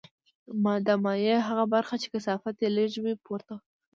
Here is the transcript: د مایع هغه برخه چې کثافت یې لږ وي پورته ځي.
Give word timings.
د 0.87 0.89
مایع 1.05 1.37
هغه 1.47 1.65
برخه 1.73 1.95
چې 2.01 2.07
کثافت 2.13 2.55
یې 2.63 2.69
لږ 2.77 2.91
وي 3.03 3.13
پورته 3.25 3.53
ځي. 3.61 3.65